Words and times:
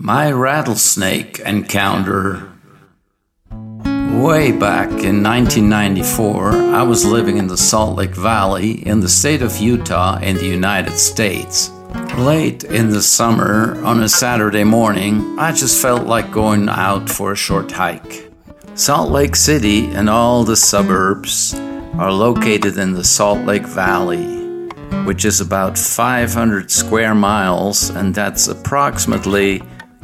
My 0.00 0.30
rattlesnake 0.30 1.40
encounter. 1.40 2.52
Way 3.50 4.52
back 4.52 4.90
in 4.90 5.24
1994, 5.24 6.52
I 6.52 6.84
was 6.84 7.04
living 7.04 7.36
in 7.36 7.48
the 7.48 7.56
Salt 7.56 7.96
Lake 7.96 8.14
Valley 8.14 8.86
in 8.86 9.00
the 9.00 9.08
state 9.08 9.42
of 9.42 9.58
Utah 9.58 10.20
in 10.20 10.36
the 10.36 10.46
United 10.46 10.92
States. 10.92 11.72
Late 12.16 12.62
in 12.62 12.90
the 12.90 13.02
summer, 13.02 13.76
on 13.84 14.00
a 14.00 14.08
Saturday 14.08 14.62
morning, 14.62 15.36
I 15.36 15.50
just 15.50 15.82
felt 15.82 16.06
like 16.06 16.30
going 16.30 16.68
out 16.68 17.10
for 17.10 17.32
a 17.32 17.36
short 17.36 17.72
hike. 17.72 18.30
Salt 18.76 19.10
Lake 19.10 19.34
City 19.34 19.86
and 19.86 20.08
all 20.08 20.44
the 20.44 20.54
suburbs 20.54 21.54
are 21.98 22.12
located 22.12 22.78
in 22.78 22.92
the 22.92 23.02
Salt 23.02 23.40
Lake 23.40 23.66
Valley, 23.66 24.24
which 25.06 25.24
is 25.24 25.40
about 25.40 25.76
500 25.76 26.70
square 26.70 27.16
miles, 27.16 27.90
and 27.90 28.14
that's 28.14 28.46
approximately 28.46 29.60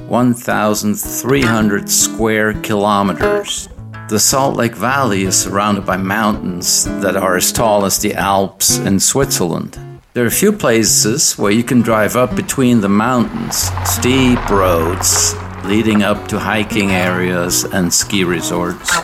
1,300 0.09 1.89
square 1.89 2.53
kilometers. 2.63 3.69
The 4.09 4.19
Salt 4.19 4.57
Lake 4.57 4.75
Valley 4.75 5.23
is 5.23 5.41
surrounded 5.41 5.87
by 5.87 5.97
mountains 5.97 6.85
that 7.01 7.17
are 7.17 7.37
as 7.37 7.53
tall 7.53 7.85
as 7.85 7.99
the 7.99 8.15
Alps 8.15 8.79
in 8.79 9.01
Switzerland. 9.01 9.79
There 10.13 10.25
are 10.25 10.29
a 10.29 10.31
few 10.31 10.53
places 10.53 11.39
where 11.39 11.53
you 11.53 11.65
can 11.65 11.81
drive 11.81 12.17
up 12.17 12.37
between 12.37 12.81
the 12.81 12.89
mountains, 12.89 13.71
steep 13.85 14.51
roads 14.51 15.35
leading 15.65 16.03
up 16.03 16.29
to 16.29 16.39
hiking 16.39 16.91
areas 16.91 17.65
and 17.65 17.93
ski 17.93 18.25
resorts. 18.25 18.95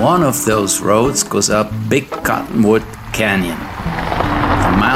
One 0.00 0.22
of 0.22 0.44
those 0.44 0.80
roads 0.80 1.22
goes 1.22 1.48
up 1.50 1.72
Big 1.88 2.10
Cottonwood 2.10 2.82
Canyon. 3.12 3.67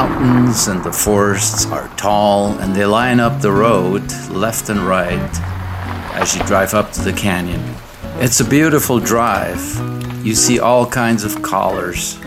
Mountains 0.03 0.67
and 0.67 0.83
the 0.83 0.91
forests 0.91 1.65
are 1.67 1.87
tall 1.95 2.59
and 2.59 2.75
they 2.75 2.85
line 2.85 3.21
up 3.21 3.39
the 3.39 3.53
road 3.53 4.03
left 4.29 4.67
and 4.67 4.81
right 4.81 5.31
as 6.15 6.35
you 6.35 6.43
drive 6.43 6.73
up 6.73 6.91
to 6.91 7.01
the 7.01 7.13
canyon. 7.13 7.63
It's 8.15 8.41
a 8.41 8.43
beautiful 8.43 8.99
drive. 8.99 9.63
You 10.25 10.35
see 10.35 10.59
all 10.59 10.85
kinds 10.85 11.23
of 11.23 11.41
colors 11.41 12.19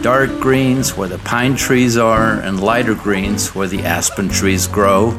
dark 0.00 0.30
greens 0.40 0.96
where 0.96 1.08
the 1.08 1.18
pine 1.18 1.56
trees 1.56 1.98
are, 1.98 2.40
and 2.40 2.62
lighter 2.62 2.94
greens 2.94 3.54
where 3.54 3.68
the 3.68 3.82
aspen 3.82 4.30
trees 4.30 4.66
grow. 4.66 5.10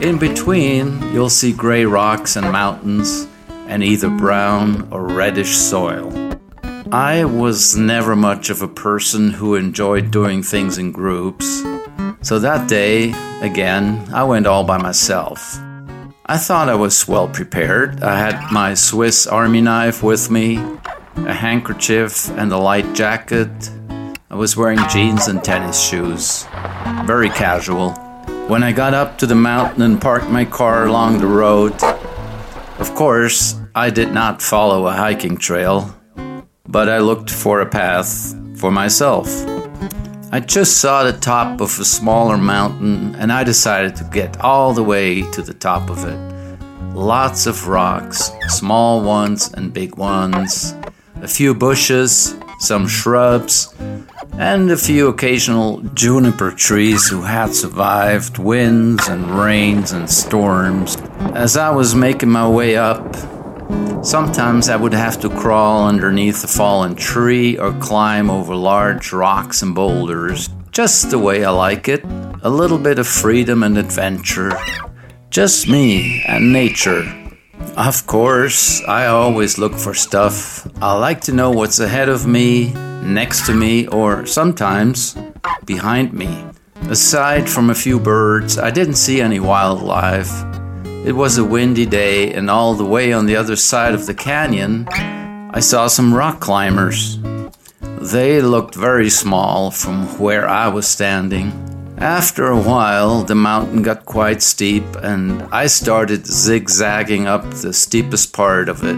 In 0.00 0.18
between, 0.18 1.02
you'll 1.12 1.28
see 1.28 1.52
gray 1.52 1.84
rocks 1.84 2.36
and 2.36 2.50
mountains, 2.50 3.28
and 3.66 3.82
either 3.82 4.08
brown 4.08 4.88
or 4.90 5.06
reddish 5.06 5.56
soil. 5.56 6.23
I 6.94 7.24
was 7.24 7.74
never 7.74 8.14
much 8.14 8.50
of 8.50 8.62
a 8.62 8.68
person 8.68 9.32
who 9.32 9.56
enjoyed 9.56 10.12
doing 10.12 10.44
things 10.44 10.78
in 10.78 10.92
groups, 10.92 11.64
so 12.22 12.38
that 12.38 12.68
day, 12.68 13.12
again, 13.40 14.08
I 14.14 14.22
went 14.22 14.46
all 14.46 14.62
by 14.62 14.78
myself. 14.78 15.58
I 16.26 16.38
thought 16.38 16.68
I 16.68 16.76
was 16.76 17.08
well 17.08 17.26
prepared. 17.26 18.00
I 18.04 18.16
had 18.16 18.52
my 18.52 18.74
Swiss 18.74 19.26
Army 19.26 19.60
knife 19.60 20.04
with 20.04 20.30
me, 20.30 20.58
a 21.16 21.34
handkerchief, 21.34 22.30
and 22.38 22.52
a 22.52 22.58
light 22.58 22.94
jacket. 22.94 23.50
I 24.30 24.36
was 24.36 24.56
wearing 24.56 24.78
jeans 24.88 25.26
and 25.26 25.42
tennis 25.42 25.82
shoes. 25.82 26.46
Very 27.06 27.30
casual. 27.30 27.90
When 28.46 28.62
I 28.62 28.70
got 28.70 28.94
up 28.94 29.18
to 29.18 29.26
the 29.26 29.34
mountain 29.34 29.82
and 29.82 30.00
parked 30.00 30.28
my 30.28 30.44
car 30.44 30.86
along 30.86 31.18
the 31.18 31.26
road, 31.26 31.74
of 32.78 32.94
course, 32.94 33.56
I 33.74 33.90
did 33.90 34.12
not 34.12 34.40
follow 34.40 34.86
a 34.86 34.92
hiking 34.92 35.36
trail, 35.38 35.92
but 36.68 36.88
I 36.88 36.98
looked 36.98 37.30
for 37.30 37.60
a 37.60 37.66
path 37.66 38.34
for 38.58 38.70
myself. 38.70 39.28
I 40.32 40.40
just 40.40 40.78
saw 40.78 41.04
the 41.04 41.12
top 41.12 41.60
of 41.60 41.78
a 41.78 41.84
smaller 41.84 42.38
mountain 42.38 43.14
and 43.16 43.30
I 43.30 43.44
decided 43.44 43.94
to 43.96 44.04
get 44.04 44.40
all 44.40 44.72
the 44.72 44.82
way 44.82 45.22
to 45.32 45.42
the 45.42 45.54
top 45.54 45.90
of 45.90 46.04
it. 46.04 46.18
Lots 46.94 47.46
of 47.46 47.68
rocks, 47.68 48.30
small 48.48 49.02
ones 49.02 49.52
and 49.52 49.72
big 49.72 49.96
ones, 49.96 50.74
a 51.22 51.28
few 51.28 51.54
bushes, 51.54 52.34
some 52.58 52.88
shrubs, 52.88 53.74
and 54.38 54.70
a 54.70 54.76
few 54.76 55.08
occasional 55.08 55.80
juniper 55.94 56.50
trees 56.50 57.08
who 57.08 57.22
had 57.22 57.54
survived 57.54 58.38
winds 58.38 59.06
and 59.08 59.30
rains 59.38 59.92
and 59.92 60.10
storms. 60.10 60.96
As 61.34 61.56
I 61.56 61.70
was 61.70 61.94
making 61.94 62.30
my 62.30 62.48
way 62.48 62.76
up, 62.76 63.04
Sometimes 64.04 64.68
I 64.68 64.76
would 64.76 64.92
have 64.92 65.18
to 65.22 65.30
crawl 65.30 65.88
underneath 65.88 66.44
a 66.44 66.46
fallen 66.46 66.94
tree 66.94 67.56
or 67.58 67.72
climb 67.80 68.30
over 68.30 68.54
large 68.54 69.12
rocks 69.12 69.62
and 69.62 69.74
boulders, 69.74 70.50
just 70.72 71.10
the 71.10 71.18
way 71.18 71.44
I 71.44 71.50
like 71.50 71.88
it. 71.88 72.04
A 72.42 72.50
little 72.50 72.78
bit 72.78 72.98
of 72.98 73.06
freedom 73.06 73.62
and 73.62 73.78
adventure. 73.78 74.52
Just 75.30 75.68
me 75.68 76.22
and 76.26 76.52
nature. 76.52 77.02
Of 77.76 78.06
course, 78.06 78.82
I 78.86 79.06
always 79.06 79.58
look 79.58 79.74
for 79.74 79.94
stuff. 79.94 80.66
I 80.82 80.92
like 80.98 81.22
to 81.22 81.32
know 81.32 81.50
what's 81.50 81.80
ahead 81.80 82.08
of 82.08 82.26
me, 82.26 82.72
next 83.02 83.46
to 83.46 83.54
me, 83.54 83.88
or 83.88 84.26
sometimes 84.26 85.16
behind 85.64 86.12
me. 86.12 86.44
Aside 86.90 87.48
from 87.48 87.70
a 87.70 87.74
few 87.74 87.98
birds, 87.98 88.58
I 88.58 88.70
didn't 88.70 88.94
see 88.94 89.20
any 89.20 89.40
wildlife. 89.40 90.53
It 91.04 91.14
was 91.14 91.36
a 91.36 91.44
windy 91.44 91.84
day, 91.84 92.32
and 92.32 92.48
all 92.48 92.72
the 92.72 92.84
way 92.86 93.12
on 93.12 93.26
the 93.26 93.36
other 93.36 93.56
side 93.56 93.92
of 93.92 94.06
the 94.06 94.14
canyon, 94.14 94.88
I 94.88 95.60
saw 95.60 95.86
some 95.86 96.14
rock 96.14 96.40
climbers. 96.40 97.18
They 98.00 98.40
looked 98.40 98.74
very 98.74 99.10
small 99.10 99.70
from 99.70 100.06
where 100.18 100.48
I 100.48 100.68
was 100.68 100.88
standing. 100.88 101.52
After 101.98 102.46
a 102.46 102.58
while, 102.58 103.22
the 103.22 103.34
mountain 103.34 103.82
got 103.82 104.06
quite 104.06 104.40
steep, 104.40 104.84
and 105.02 105.42
I 105.52 105.66
started 105.66 106.26
zigzagging 106.26 107.26
up 107.26 107.50
the 107.50 107.74
steepest 107.74 108.32
part 108.32 108.70
of 108.70 108.82
it. 108.82 108.96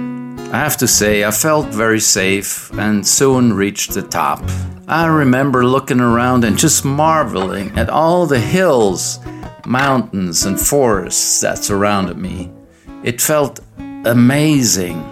I 0.52 0.58
have 0.58 0.76
to 0.76 0.86
say, 0.86 1.24
I 1.24 1.32
felt 1.32 1.74
very 1.74 1.98
safe 1.98 2.70
and 2.78 3.04
soon 3.04 3.52
reached 3.52 3.94
the 3.94 4.02
top. 4.02 4.44
I 4.86 5.06
remember 5.06 5.66
looking 5.66 5.98
around 5.98 6.44
and 6.44 6.56
just 6.56 6.84
marveling 6.84 7.76
at 7.76 7.90
all 7.90 8.26
the 8.26 8.38
hills 8.38 9.18
mountains 9.66 10.44
and 10.44 10.58
forests 10.58 11.40
that 11.40 11.58
surrounded 11.58 12.16
me. 12.16 12.50
It 13.02 13.20
felt 13.20 13.60
amazing. 14.04 15.02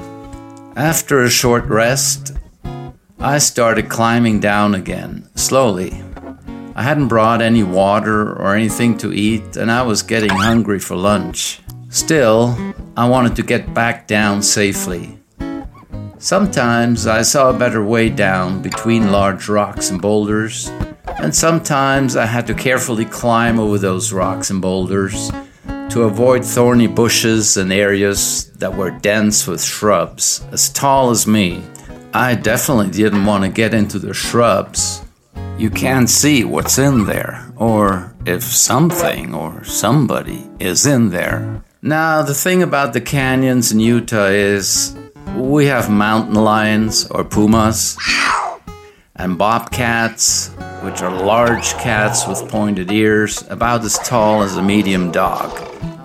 After 0.76 1.22
a 1.22 1.30
short 1.30 1.64
rest, 1.66 2.32
I 3.18 3.38
started 3.38 3.88
climbing 3.88 4.40
down 4.40 4.74
again, 4.74 5.28
slowly. 5.34 6.02
I 6.76 6.82
hadn't 6.82 7.08
brought 7.08 7.40
any 7.40 7.62
water 7.62 8.32
or 8.32 8.54
anything 8.54 8.98
to 8.98 9.12
eat, 9.12 9.56
and 9.56 9.70
I 9.70 9.82
was 9.82 10.02
getting 10.02 10.30
hungry 10.30 10.80
for 10.80 10.96
lunch. 10.96 11.60
Still, 11.88 12.56
I 12.96 13.08
wanted 13.08 13.36
to 13.36 13.42
get 13.42 13.72
back 13.72 14.08
down 14.08 14.42
safely. 14.42 15.18
Sometimes 16.18 17.06
I 17.06 17.22
saw 17.22 17.50
a 17.50 17.58
better 17.58 17.84
way 17.84 18.08
down 18.08 18.62
between 18.62 19.12
large 19.12 19.48
rocks 19.48 19.90
and 19.90 20.00
boulders, 20.00 20.70
and 21.24 21.34
sometimes 21.34 22.16
I 22.16 22.26
had 22.26 22.46
to 22.48 22.54
carefully 22.54 23.06
climb 23.06 23.58
over 23.58 23.78
those 23.78 24.12
rocks 24.12 24.50
and 24.50 24.60
boulders 24.60 25.30
to 25.88 26.02
avoid 26.02 26.44
thorny 26.44 26.86
bushes 26.86 27.56
and 27.56 27.72
areas 27.72 28.50
that 28.58 28.74
were 28.74 28.90
dense 28.90 29.46
with 29.46 29.64
shrubs 29.64 30.44
as 30.52 30.68
tall 30.68 31.08
as 31.08 31.26
me. 31.26 31.62
I 32.12 32.34
definitely 32.34 32.90
didn't 32.90 33.24
want 33.24 33.42
to 33.42 33.48
get 33.48 33.72
into 33.72 33.98
the 33.98 34.12
shrubs. 34.12 35.00
You 35.56 35.70
can't 35.70 36.10
see 36.10 36.44
what's 36.44 36.76
in 36.76 37.06
there, 37.06 37.50
or 37.56 38.14
if 38.26 38.42
something 38.42 39.34
or 39.34 39.64
somebody 39.64 40.46
is 40.60 40.84
in 40.84 41.08
there. 41.08 41.62
Now, 41.80 42.20
the 42.20 42.34
thing 42.34 42.62
about 42.62 42.92
the 42.92 43.00
canyons 43.00 43.72
in 43.72 43.80
Utah 43.80 44.26
is 44.26 44.94
we 45.34 45.64
have 45.66 45.88
mountain 45.88 46.34
lions 46.34 47.06
or 47.06 47.24
pumas 47.24 47.96
and 49.16 49.38
bobcats 49.38 50.50
which 50.84 51.00
are 51.00 51.10
large 51.10 51.72
cats 51.74 52.26
with 52.26 52.46
pointed 52.50 52.92
ears, 52.92 53.42
about 53.48 53.82
as 53.82 53.98
tall 54.00 54.42
as 54.42 54.58
a 54.58 54.62
medium 54.62 55.10
dog. 55.10 55.50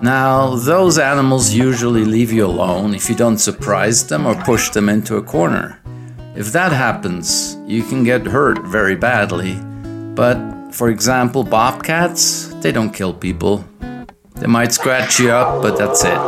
Now, 0.02 0.56
those 0.56 0.98
animals 0.98 1.52
usually 1.52 2.06
leave 2.06 2.32
you 2.32 2.46
alone 2.46 2.94
if 2.94 3.10
you 3.10 3.14
don't 3.14 3.36
surprise 3.36 4.06
them 4.06 4.26
or 4.26 4.34
push 4.34 4.70
them 4.70 4.88
into 4.88 5.16
a 5.16 5.22
corner. 5.22 5.78
If 6.34 6.52
that 6.52 6.72
happens, 6.72 7.58
you 7.66 7.82
can 7.82 8.04
get 8.04 8.24
hurt 8.26 8.64
very 8.64 8.96
badly. 8.96 9.56
But, 10.14 10.72
for 10.72 10.88
example, 10.88 11.44
bobcats, 11.44 12.54
they 12.62 12.72
don't 12.72 12.94
kill 12.94 13.12
people. 13.12 13.64
They 14.36 14.46
might 14.46 14.72
scratch 14.72 15.20
you 15.20 15.30
up, 15.30 15.60
but 15.60 15.76
that's 15.76 16.04
it. 16.04 16.18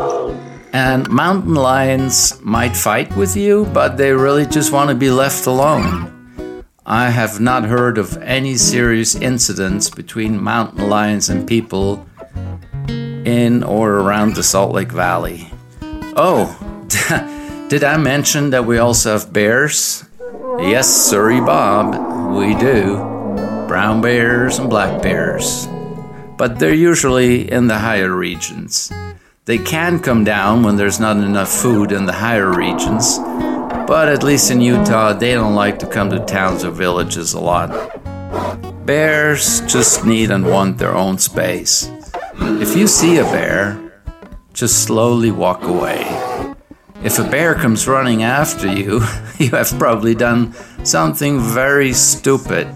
And 0.74 1.08
mountain 1.08 1.54
lions 1.54 2.38
might 2.42 2.76
fight 2.76 3.16
with 3.16 3.34
you, 3.34 3.64
but 3.72 3.96
they 3.96 4.12
really 4.12 4.44
just 4.44 4.72
want 4.72 4.90
to 4.90 4.94
be 4.94 5.10
left 5.10 5.46
alone. 5.46 6.21
I 6.84 7.10
have 7.10 7.38
not 7.38 7.64
heard 7.64 7.96
of 7.96 8.16
any 8.18 8.56
serious 8.56 9.14
incidents 9.14 9.88
between 9.88 10.42
mountain 10.42 10.88
lions 10.88 11.28
and 11.28 11.46
people 11.46 12.04
in 12.88 13.62
or 13.62 14.00
around 14.00 14.34
the 14.34 14.42
Salt 14.42 14.74
Lake 14.74 14.90
Valley. 14.90 15.48
Oh, 16.16 16.50
did 17.68 17.84
I 17.84 17.96
mention 17.98 18.50
that 18.50 18.66
we 18.66 18.78
also 18.78 19.12
have 19.12 19.32
bears? 19.32 20.04
Yes, 20.58 20.88
sorry, 20.88 21.40
Bob, 21.40 22.36
we 22.36 22.56
do. 22.56 22.96
Brown 23.68 24.00
bears 24.00 24.58
and 24.58 24.68
black 24.68 25.00
bears. 25.02 25.68
But 26.36 26.58
they're 26.58 26.74
usually 26.74 27.50
in 27.50 27.68
the 27.68 27.78
higher 27.78 28.14
regions. 28.14 28.90
They 29.44 29.58
can 29.58 30.00
come 30.00 30.24
down 30.24 30.64
when 30.64 30.76
there's 30.76 30.98
not 30.98 31.16
enough 31.16 31.48
food 31.48 31.92
in 31.92 32.06
the 32.06 32.12
higher 32.12 32.52
regions, 32.52 33.18
but 33.86 34.08
at 34.08 34.22
least 34.22 34.50
in 34.50 34.60
Utah, 34.60 35.12
they 35.12 35.34
don't 35.34 35.54
like 35.54 35.78
to 35.80 35.86
come 35.86 36.10
to 36.10 36.24
towns 36.24 36.64
or 36.64 36.70
villages 36.70 37.34
a 37.34 37.40
lot. 37.40 37.70
Bears 38.86 39.60
just 39.62 40.04
need 40.04 40.30
and 40.30 40.46
want 40.46 40.78
their 40.78 40.94
own 40.94 41.18
space. 41.18 41.90
If 42.34 42.76
you 42.76 42.86
see 42.86 43.18
a 43.18 43.24
bear, 43.24 43.78
just 44.52 44.84
slowly 44.84 45.30
walk 45.30 45.62
away. 45.64 46.04
If 47.04 47.18
a 47.18 47.24
bear 47.24 47.54
comes 47.54 47.88
running 47.88 48.22
after 48.22 48.72
you, 48.72 49.02
you 49.38 49.50
have 49.50 49.74
probably 49.78 50.14
done 50.14 50.54
something 50.84 51.40
very 51.40 51.92
stupid, 51.92 52.68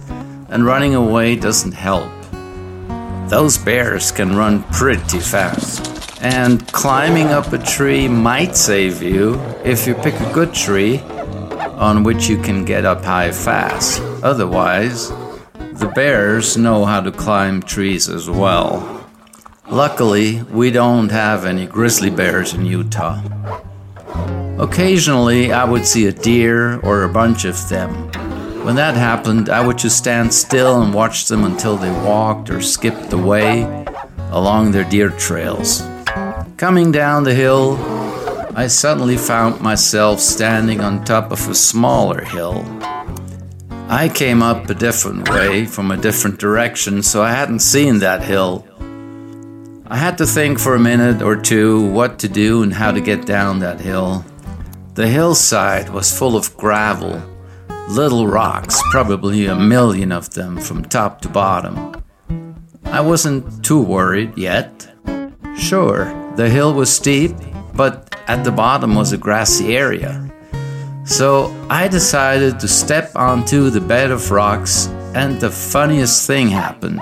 and 0.49 0.65
running 0.65 0.95
away 0.95 1.37
doesn't 1.37 1.73
help. 1.73 2.16
Those 3.29 3.59
bears 3.59 4.13
can 4.13 4.37
run 4.37 4.63
pretty 4.65 5.19
fast. 5.19 6.23
And 6.23 6.67
climbing 6.73 7.27
up 7.27 7.53
a 7.53 7.59
tree 7.59 8.07
might 8.07 8.57
save 8.57 9.03
you 9.03 9.35
if 9.65 9.87
you 9.87 9.95
pick 9.95 10.15
a 10.21 10.33
good 10.33 10.55
tree 10.55 11.01
on 11.79 12.05
which 12.05 12.29
you 12.29 12.41
can 12.41 12.65
get 12.65 12.85
up 12.85 13.05
high 13.05 13.33
fast. 13.33 14.01
Otherwise, 14.23 15.11
the 15.73 15.91
bears 15.95 16.57
know 16.57 16.85
how 16.85 17.01
to 17.01 17.11
climb 17.11 17.63
trees 17.63 18.09
as 18.09 18.31
well. 18.31 19.05
Luckily, 19.69 20.43
we 20.45 20.71
don't 20.71 21.11
have 21.11 21.45
any 21.45 21.67
grizzly 21.67 22.11
bears 22.11 22.55
in 22.55 22.65
Utah. 22.65 23.21
Occasionally, 24.59 25.53
I 25.53 25.65
would 25.65 25.85
see 25.85 26.07
a 26.07 26.13
deer 26.13 26.79
or 26.81 27.03
a 27.03 27.09
bunch 27.09 27.45
of 27.45 27.69
them. 27.69 28.11
When 28.67 28.75
that 28.75 28.97
happened, 28.97 29.49
I 29.49 29.65
would 29.65 29.79
just 29.79 29.97
stand 29.97 30.35
still 30.35 30.83
and 30.83 30.93
watch 30.93 31.27
them 31.27 31.45
until 31.45 31.77
they 31.77 31.93
walked 32.03 32.51
or 32.51 32.61
skipped 32.61 33.13
away 33.13 33.63
along 34.33 34.73
their 34.73 34.83
deer 34.83 35.11
trails. 35.11 35.85
Coming 36.57 36.91
down 36.91 37.23
the 37.23 37.33
hill, 37.33 37.77
I 38.57 38.67
suddenly 38.67 39.19
found 39.19 39.61
myself 39.61 40.19
standing 40.19 40.81
on 40.81 41.05
top 41.05 41.31
of 41.31 41.49
a 41.49 41.55
smaller 41.55 42.25
hill. 42.25 42.65
I 43.89 44.11
came 44.13 44.43
up 44.43 44.69
a 44.69 44.75
different 44.75 45.31
way 45.31 45.65
from 45.65 45.93
a 45.93 45.97
different 45.97 46.41
direction, 46.41 47.05
so 47.05 47.23
I 47.23 47.31
hadn't 47.31 47.61
seen 47.61 48.01
that 48.01 48.25
hill. 48.25 48.67
I 49.87 49.97
had 49.97 50.19
to 50.19 50.27
think 50.27 50.59
for 50.59 50.75
a 50.75 50.81
minute 50.81 51.23
or 51.23 51.37
two 51.37 51.89
what 51.93 52.19
to 52.19 52.29
do 52.29 52.65
and 52.65 52.75
how 52.75 52.91
to 52.91 53.01
get 53.01 53.27
down 53.27 53.61
that 53.61 53.81
hill. 53.81 54.25
The 54.95 55.07
hillside 55.07 55.89
was 55.91 56.19
full 56.19 56.37
of 56.37 56.57
gravel, 56.57 57.23
little 57.89 58.27
rocks, 58.27 58.81
probably 58.91 59.47
a 59.47 59.55
million 59.55 60.13
of 60.13 60.31
them 60.31 60.59
from 60.59 60.85
top 60.85 61.21
to 61.23 61.29
bottom. 61.29 62.03
I 62.85 63.01
wasn't 63.01 63.65
too 63.65 63.81
worried 63.81 64.37
yet. 64.37 64.89
Sure, 65.57 66.05
the 66.37 66.49
hill 66.49 66.75
was 66.75 66.93
steep, 66.93 67.33
but 67.75 68.15
at 68.27 68.45
the 68.45 68.53
bottom 68.53 68.95
was 68.95 69.13
a 69.13 69.19
grassy 69.19 69.77
area. 69.77 70.23
So 71.05 71.55
I 71.71 71.87
decided 71.87 72.59
to 72.61 72.69
step 72.69 73.15
onto 73.15 73.71
the 73.71 73.81
bed 73.81 74.11
of 74.11 74.31
rocks, 74.31 74.89
and 75.15 75.41
the 75.41 75.51
funniest 75.51 76.27
thing 76.27 76.49
happened. 76.49 77.01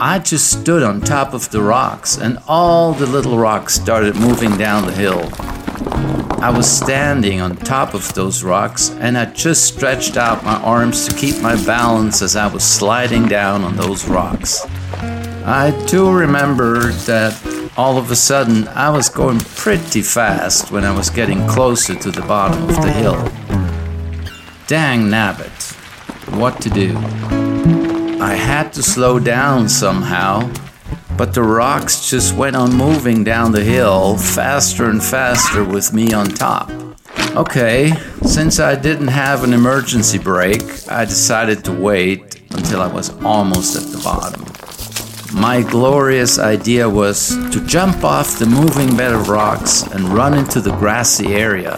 I 0.00 0.18
just 0.18 0.60
stood 0.60 0.82
on 0.82 1.00
top 1.00 1.34
of 1.34 1.50
the 1.50 1.60
rocks, 1.60 2.16
and 2.16 2.38
all 2.48 2.94
the 2.94 3.06
little 3.06 3.38
rocks 3.38 3.74
started 3.74 4.16
moving 4.16 4.56
down 4.56 4.86
the 4.86 4.92
hill. 4.92 5.30
I 5.78 6.52
was 6.54 6.70
standing 6.70 7.40
on 7.40 7.56
top 7.56 7.94
of 7.94 8.12
those 8.14 8.42
rocks, 8.42 8.90
and 9.00 9.18
I 9.18 9.26
just 9.26 9.64
stretched 9.64 10.16
out 10.16 10.44
my 10.44 10.56
arms 10.62 11.06
to 11.06 11.14
keep 11.14 11.40
my 11.42 11.56
balance 11.64 12.22
as 12.22 12.36
I 12.36 12.46
was 12.46 12.64
sliding 12.64 13.26
down 13.26 13.62
on 13.62 13.76
those 13.76 14.08
rocks. 14.08 14.64
I 15.44 15.70
do 15.86 16.10
remember 16.10 16.92
that 17.06 17.34
all 17.76 17.98
of 17.98 18.10
a 18.10 18.16
sudden, 18.16 18.68
I 18.68 18.90
was 18.90 19.08
going 19.08 19.40
pretty 19.40 20.02
fast 20.02 20.70
when 20.70 20.84
I 20.84 20.96
was 20.96 21.10
getting 21.10 21.46
closer 21.46 21.94
to 21.94 22.10
the 22.10 22.22
bottom 22.22 22.62
of 22.68 22.76
the 22.76 22.90
hill. 22.92 23.22
Dang 24.66 25.10
nabbit, 25.10 25.74
what 26.38 26.60
to 26.62 26.70
do? 26.70 26.96
I 28.20 28.34
had 28.34 28.72
to 28.72 28.82
slow 28.82 29.18
down 29.18 29.68
somehow, 29.68 30.50
but 31.16 31.32
the 31.32 31.42
rocks 31.42 32.10
just 32.10 32.34
went 32.34 32.56
on 32.56 32.74
moving 32.74 33.24
down 33.24 33.52
the 33.52 33.64
hill 33.64 34.16
faster 34.18 34.90
and 34.90 35.02
faster 35.02 35.64
with 35.64 35.92
me 35.92 36.12
on 36.12 36.26
top. 36.26 36.70
Okay, 37.34 37.92
since 38.22 38.60
I 38.60 38.74
didn't 38.74 39.08
have 39.08 39.44
an 39.44 39.52
emergency 39.52 40.18
brake, 40.18 40.62
I 40.88 41.04
decided 41.04 41.64
to 41.64 41.72
wait 41.72 42.40
until 42.50 42.80
I 42.80 42.86
was 42.86 43.10
almost 43.22 43.76
at 43.76 43.92
the 43.92 44.02
bottom. 44.02 44.44
My 45.38 45.62
glorious 45.62 46.38
idea 46.38 46.88
was 46.88 47.36
to 47.50 47.66
jump 47.66 48.04
off 48.04 48.38
the 48.38 48.46
moving 48.46 48.96
bed 48.96 49.12
of 49.12 49.28
rocks 49.28 49.82
and 49.82 50.08
run 50.08 50.34
into 50.34 50.60
the 50.60 50.74
grassy 50.76 51.34
area, 51.34 51.76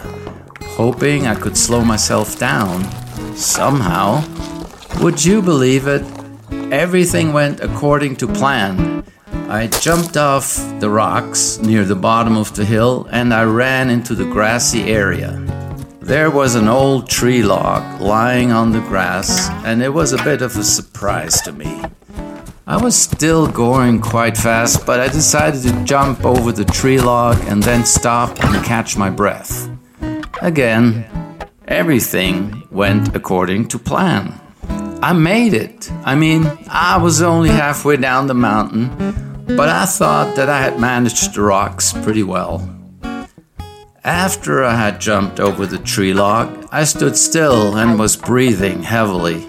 hoping 0.63 1.27
I 1.27 1.35
could 1.35 1.57
slow 1.57 1.83
myself 1.83 2.39
down 2.39 2.83
somehow. 3.35 4.23
Would 5.01 5.23
you 5.25 5.41
believe 5.41 5.87
it? 5.87 6.05
Everything 6.71 7.33
went 7.33 7.59
according 7.61 8.15
to 8.17 8.27
plan. 8.27 8.98
I 9.51 9.65
jumped 9.65 10.15
off 10.15 10.57
the 10.79 10.91
rocks 10.91 11.57
near 11.57 11.83
the 11.83 11.95
bottom 11.95 12.37
of 12.37 12.55
the 12.55 12.63
hill 12.63 13.07
and 13.11 13.33
I 13.33 13.45
ran 13.45 13.89
into 13.89 14.13
the 14.13 14.25
grassy 14.25 14.83
area. 14.83 15.43
There 16.01 16.29
was 16.29 16.53
an 16.53 16.67
old 16.67 17.09
tree 17.09 17.41
log 17.41 17.99
lying 17.99 18.51
on 18.51 18.71
the 18.71 18.79
grass, 18.81 19.49
and 19.65 19.81
it 19.81 19.89
was 19.89 20.13
a 20.13 20.23
bit 20.23 20.43
of 20.43 20.55
a 20.55 20.63
surprise 20.63 21.41
to 21.41 21.51
me. 21.51 21.83
I 22.67 22.77
was 22.77 22.95
still 22.95 23.47
going 23.47 24.01
quite 24.01 24.37
fast, 24.37 24.85
but 24.85 24.99
I 24.99 25.07
decided 25.07 25.63
to 25.63 25.83
jump 25.83 26.25
over 26.25 26.51
the 26.51 26.65
tree 26.65 26.99
log 26.99 27.39
and 27.47 27.63
then 27.63 27.85
stop 27.85 28.43
and 28.43 28.63
catch 28.63 28.97
my 28.97 29.09
breath. 29.09 29.67
Again, 30.43 31.05
everything 31.67 32.67
went 32.69 33.15
according 33.15 33.69
to 33.69 33.79
plan. 33.79 34.39
I 35.01 35.13
made 35.13 35.55
it. 35.55 35.91
I 36.05 36.13
mean, 36.13 36.45
I 36.67 36.97
was 36.97 37.23
only 37.23 37.49
halfway 37.49 37.97
down 37.97 38.27
the 38.27 38.35
mountain, 38.35 39.28
but 39.55 39.69
I 39.69 39.85
thought 39.85 40.35
that 40.35 40.49
I 40.49 40.61
had 40.61 40.79
managed 40.79 41.33
the 41.33 41.41
rocks 41.41 41.93
pretty 41.93 42.23
well. 42.23 42.67
After 44.03 44.63
I 44.63 44.75
had 44.75 45.01
jumped 45.01 45.39
over 45.39 45.65
the 45.65 45.77
tree 45.77 46.13
log, 46.13 46.67
I 46.71 46.83
stood 46.83 47.17
still 47.17 47.75
and 47.75 47.99
was 47.99 48.15
breathing 48.15 48.83
heavily. 48.83 49.45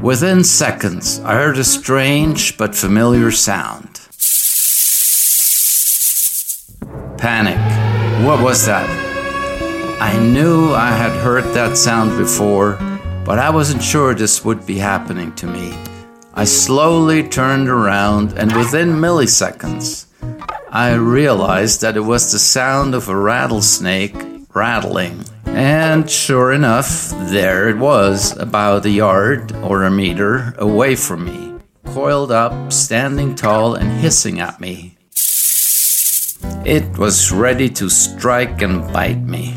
Within 0.00 0.44
seconds, 0.44 1.20
I 1.20 1.34
heard 1.34 1.58
a 1.58 1.64
strange 1.64 2.56
but 2.56 2.74
familiar 2.74 3.30
sound. 3.30 4.00
Panic. 7.18 7.58
What 8.26 8.42
was 8.42 8.66
that? 8.66 8.88
I 10.00 10.18
knew 10.18 10.72
I 10.72 10.90
had 10.90 11.12
heard 11.22 11.44
that 11.54 11.76
sound 11.76 12.18
before, 12.18 12.78
but 13.24 13.38
I 13.38 13.50
wasn't 13.50 13.82
sure 13.82 14.14
this 14.14 14.44
would 14.44 14.66
be 14.66 14.78
happening 14.78 15.34
to 15.36 15.46
me. 15.46 15.76
I 16.36 16.44
slowly 16.44 17.22
turned 17.22 17.68
around, 17.68 18.32
and 18.36 18.52
within 18.56 18.94
milliseconds, 18.94 20.06
I 20.68 20.94
realized 20.94 21.80
that 21.82 21.96
it 21.96 22.00
was 22.00 22.32
the 22.32 22.40
sound 22.40 22.92
of 22.92 23.08
a 23.08 23.16
rattlesnake 23.16 24.16
rattling. 24.52 25.24
And 25.46 26.10
sure 26.10 26.52
enough, 26.52 27.10
there 27.30 27.68
it 27.68 27.78
was, 27.78 28.36
about 28.36 28.84
a 28.84 28.90
yard 28.90 29.52
or 29.52 29.84
a 29.84 29.92
meter 29.92 30.52
away 30.58 30.96
from 30.96 31.24
me, 31.24 31.54
coiled 31.84 32.32
up, 32.32 32.72
standing 32.72 33.36
tall, 33.36 33.76
and 33.76 34.00
hissing 34.00 34.40
at 34.40 34.60
me. 34.60 34.96
It 36.64 36.98
was 36.98 37.30
ready 37.30 37.68
to 37.70 37.88
strike 37.88 38.60
and 38.60 38.92
bite 38.92 39.22
me. 39.22 39.56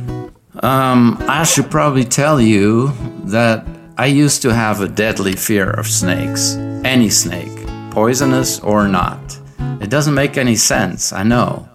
Um, 0.62 1.18
I 1.28 1.44
should 1.44 1.72
probably 1.72 2.04
tell 2.04 2.40
you 2.40 2.94
that 3.24 3.66
I 3.98 4.06
used 4.06 4.44
to 4.44 4.54
have 4.54 4.80
a 4.82 4.88
deadly 4.88 5.34
fear 5.34 5.72
of 5.72 5.88
snakes. 5.88 6.56
Any 6.84 7.10
snake, 7.10 7.68
poisonous 7.92 8.60
or 8.60 8.88
not. 8.88 9.40
It 9.82 9.90
doesn't 9.90 10.14
make 10.14 10.38
any 10.38 10.56
sense, 10.56 11.14
I 11.14 11.24
know. 11.24 11.68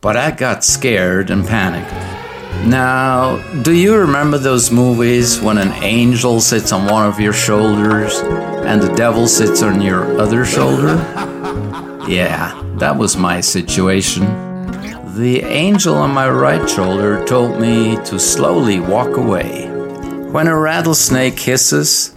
But 0.00 0.16
I 0.16 0.30
got 0.30 0.64
scared 0.64 1.30
and 1.30 1.46
panicked. 1.46 1.92
Now, 2.66 3.36
do 3.62 3.72
you 3.72 3.96
remember 3.96 4.38
those 4.38 4.70
movies 4.70 5.40
when 5.40 5.58
an 5.58 5.72
angel 5.82 6.40
sits 6.40 6.72
on 6.72 6.86
one 6.86 7.06
of 7.06 7.20
your 7.20 7.32
shoulders 7.32 8.18
and 8.18 8.82
the 8.82 8.92
devil 8.94 9.26
sits 9.26 9.62
on 9.62 9.80
your 9.80 10.20
other 10.20 10.44
shoulder? 10.44 10.96
Yeah, 12.08 12.58
that 12.78 12.96
was 12.96 13.18
my 13.18 13.42
situation. 13.42 14.24
The 15.14 15.42
angel 15.42 15.94
on 15.94 16.10
my 16.10 16.30
right 16.30 16.66
shoulder 16.66 17.22
told 17.26 17.60
me 17.60 17.96
to 18.06 18.18
slowly 18.18 18.80
walk 18.80 19.18
away. 19.18 19.68
When 20.30 20.46
a 20.46 20.56
rattlesnake 20.56 21.38
hisses 21.38 22.12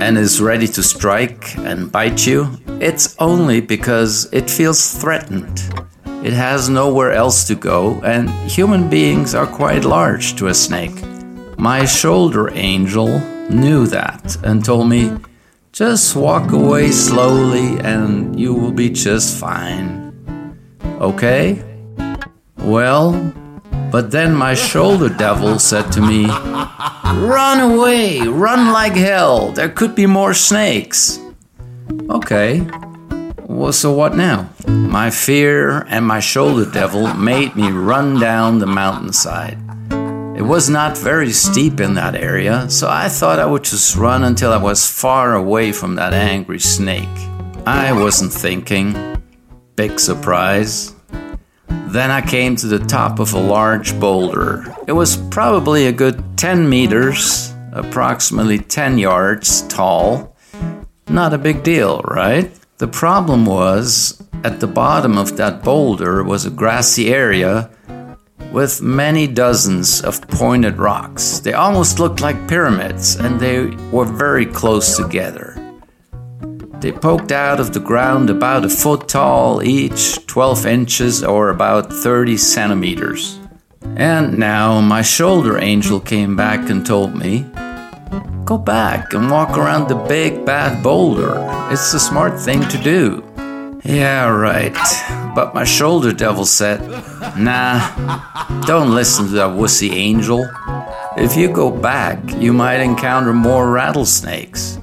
and 0.00 0.18
is 0.18 0.40
ready 0.40 0.66
to 0.68 0.82
strike 0.82 1.56
and 1.58 1.90
bite 1.90 2.26
you, 2.26 2.48
it's 2.80 3.16
only 3.18 3.60
because 3.60 4.28
it 4.32 4.50
feels 4.50 4.94
threatened. 4.94 5.62
It 6.22 6.32
has 6.32 6.68
nowhere 6.68 7.12
else 7.12 7.46
to 7.46 7.54
go, 7.54 8.00
and 8.02 8.28
human 8.50 8.90
beings 8.90 9.34
are 9.34 9.46
quite 9.46 9.84
large 9.84 10.36
to 10.36 10.48
a 10.48 10.54
snake. 10.54 11.02
My 11.58 11.84
shoulder 11.84 12.50
angel 12.52 13.20
knew 13.48 13.86
that 13.86 14.36
and 14.44 14.64
told 14.64 14.88
me, 14.88 15.16
just 15.72 16.16
walk 16.16 16.52
away 16.52 16.90
slowly 16.90 17.78
and 17.80 18.38
you 18.38 18.54
will 18.54 18.72
be 18.72 18.90
just 18.90 19.38
fine. 19.38 20.12
Okay? 21.00 21.62
Well, 22.58 23.12
but 23.90 24.10
then 24.10 24.34
my 24.34 24.54
shoulder 24.54 25.08
devil 25.08 25.58
said 25.58 25.90
to 25.92 26.00
me, 26.00 26.26
Run 26.26 27.60
away, 27.60 28.20
run 28.20 28.72
like 28.72 28.94
hell, 28.94 29.52
there 29.52 29.68
could 29.68 29.94
be 29.94 30.06
more 30.06 30.34
snakes. 30.34 31.18
Okay, 32.10 32.66
well, 33.48 33.72
so 33.72 33.92
what 33.92 34.16
now? 34.16 34.50
My 34.66 35.08
fear 35.08 35.86
and 35.88 36.04
my 36.04 36.18
shoulder 36.18 36.68
devil 36.68 37.14
made 37.14 37.54
me 37.54 37.70
run 37.70 38.18
down 38.18 38.58
the 38.58 38.66
mountainside. 38.66 39.56
It 40.36 40.42
was 40.42 40.68
not 40.68 40.98
very 40.98 41.30
steep 41.30 41.78
in 41.80 41.94
that 41.94 42.16
area, 42.16 42.68
so 42.68 42.90
I 42.90 43.08
thought 43.08 43.38
I 43.38 43.46
would 43.46 43.62
just 43.62 43.96
run 43.96 44.24
until 44.24 44.52
I 44.52 44.58
was 44.58 44.90
far 44.90 45.34
away 45.34 45.70
from 45.70 45.94
that 45.94 46.12
angry 46.12 46.58
snake. 46.58 47.16
I 47.64 47.92
wasn't 47.92 48.32
thinking. 48.32 49.22
Big 49.76 50.00
surprise. 50.00 50.95
Then 51.88 52.10
I 52.10 52.20
came 52.20 52.56
to 52.56 52.66
the 52.66 52.78
top 52.78 53.18
of 53.18 53.32
a 53.32 53.38
large 53.38 53.98
boulder. 53.98 54.64
It 54.86 54.92
was 54.92 55.16
probably 55.30 55.86
a 55.86 55.92
good 55.92 56.22
10 56.36 56.68
meters, 56.68 57.54
approximately 57.72 58.58
10 58.58 58.98
yards 58.98 59.62
tall. 59.68 60.36
Not 61.08 61.32
a 61.32 61.38
big 61.38 61.62
deal, 61.62 62.00
right? 62.02 62.50
The 62.78 62.88
problem 62.88 63.46
was, 63.46 64.22
at 64.44 64.60
the 64.60 64.66
bottom 64.66 65.16
of 65.16 65.36
that 65.38 65.62
boulder 65.62 66.22
was 66.22 66.44
a 66.44 66.50
grassy 66.50 67.12
area 67.12 67.70
with 68.52 68.82
many 68.82 69.26
dozens 69.26 70.02
of 70.02 70.20
pointed 70.28 70.78
rocks. 70.78 71.40
They 71.40 71.52
almost 71.52 71.98
looked 71.98 72.20
like 72.20 72.48
pyramids 72.48 73.16
and 73.16 73.40
they 73.40 73.66
were 73.90 74.04
very 74.04 74.46
close 74.46 74.96
together. 74.96 75.55
They 76.80 76.92
poked 76.92 77.32
out 77.32 77.58
of 77.58 77.72
the 77.72 77.80
ground 77.80 78.28
about 78.28 78.64
a 78.64 78.68
foot 78.68 79.08
tall 79.08 79.62
each, 79.62 80.24
12 80.26 80.66
inches 80.66 81.24
or 81.24 81.48
about 81.48 81.92
30 81.92 82.36
centimeters. 82.36 83.40
And 83.96 84.38
now 84.38 84.80
my 84.80 85.02
shoulder 85.02 85.58
angel 85.58 86.00
came 86.00 86.36
back 86.36 86.68
and 86.68 86.84
told 86.84 87.16
me 87.16 87.46
Go 88.44 88.58
back 88.58 89.12
and 89.14 89.30
walk 89.30 89.58
around 89.58 89.88
the 89.88 89.96
big 89.96 90.44
bad 90.44 90.82
boulder. 90.82 91.34
It's 91.72 91.90
the 91.92 91.98
smart 91.98 92.38
thing 92.38 92.62
to 92.68 92.78
do. 92.78 93.24
Yeah, 93.84 94.28
right. 94.28 94.76
But 95.34 95.54
my 95.54 95.64
shoulder 95.64 96.12
devil 96.12 96.44
said, 96.44 96.80
Nah, 97.36 98.62
don't 98.66 98.94
listen 98.94 99.26
to 99.26 99.32
that 99.32 99.56
wussy 99.56 99.92
angel. 99.92 100.48
If 101.16 101.36
you 101.36 101.50
go 101.50 101.70
back, 101.70 102.18
you 102.36 102.52
might 102.52 102.80
encounter 102.80 103.32
more 103.32 103.70
rattlesnakes. 103.70 104.78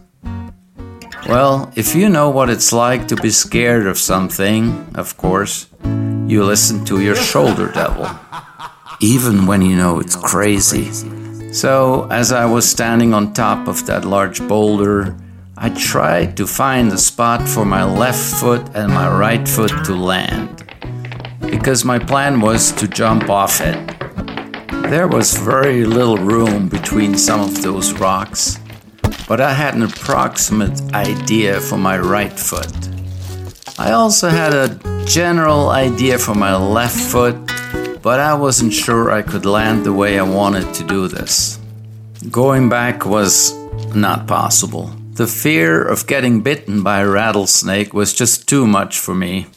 Well, 1.27 1.71
if 1.75 1.95
you 1.95 2.09
know 2.09 2.29
what 2.29 2.49
it's 2.49 2.73
like 2.73 3.07
to 3.07 3.15
be 3.15 3.29
scared 3.29 3.87
of 3.87 3.97
something, 3.97 4.91
of 4.95 5.15
course, 5.15 5.67
you 6.27 6.43
listen 6.43 6.83
to 6.85 6.99
your 6.99 7.15
shoulder 7.15 7.71
devil, 7.71 8.09
even 8.99 9.45
when 9.45 9.61
you 9.61 9.75
know 9.77 9.99
it's 9.99 10.17
crazy. 10.17 10.91
So, 11.53 12.07
as 12.11 12.33
I 12.33 12.45
was 12.45 12.69
standing 12.69 13.13
on 13.13 13.33
top 13.33 13.69
of 13.69 13.85
that 13.85 14.03
large 14.03 14.45
boulder, 14.47 15.15
I 15.57 15.69
tried 15.69 16.35
to 16.37 16.45
find 16.45 16.91
a 16.91 16.97
spot 16.97 17.47
for 17.47 17.63
my 17.63 17.85
left 17.85 18.41
foot 18.41 18.67
and 18.75 18.91
my 18.91 19.07
right 19.17 19.47
foot 19.47 19.85
to 19.85 19.95
land, 19.95 20.65
because 21.39 21.85
my 21.85 21.99
plan 21.99 22.41
was 22.41 22.73
to 22.73 22.87
jump 22.87 23.29
off 23.29 23.61
it. 23.61 23.79
There 24.89 25.07
was 25.07 25.37
very 25.37 25.85
little 25.85 26.17
room 26.17 26.67
between 26.67 27.17
some 27.17 27.39
of 27.39 27.61
those 27.61 27.93
rocks, 27.93 28.59
but 29.33 29.41
I 29.41 29.53
had 29.53 29.73
an 29.73 29.81
approximate 29.81 30.93
idea 30.93 31.59
for 31.59 31.75
my 31.75 31.97
right 31.97 32.39
foot. 32.39 32.71
I 33.79 33.93
also 33.93 34.29
had 34.29 34.53
a 34.53 34.77
general 35.07 35.69
idea 35.69 36.19
for 36.19 36.35
my 36.35 36.55
left 36.55 36.99
foot 36.99 37.35
but 38.03 38.19
I 38.19 38.35
wasn't 38.35 38.73
sure 38.73 39.09
I 39.09 39.23
could 39.23 39.47
land 39.47 39.85
the 39.87 39.91
way 39.91 40.19
I 40.19 40.21
wanted 40.21 40.71
to 40.75 40.83
do 40.83 41.07
this. 41.07 41.57
Going 42.29 42.69
back 42.69 43.07
was 43.07 43.53
not 43.95 44.27
possible. 44.27 44.91
The 45.13 45.25
fear 45.25 45.81
of 45.83 46.05
getting 46.05 46.43
bitten 46.43 46.83
by 46.83 46.99
a 46.99 47.09
rattlesnake 47.09 47.91
was 47.91 48.13
just 48.13 48.47
too 48.47 48.67
much 48.67 48.99
for 48.99 49.15
me. 49.15 49.47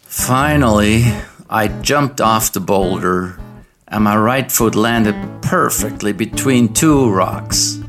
Finally, 0.00 1.04
I 1.50 1.68
jumped 1.68 2.22
off 2.22 2.54
the 2.54 2.60
boulder, 2.60 3.38
and 3.86 4.04
my 4.04 4.16
right 4.16 4.50
foot 4.50 4.74
landed 4.74 5.42
perfectly 5.42 6.14
between 6.14 6.72
two 6.72 7.10
rocks. 7.10 7.84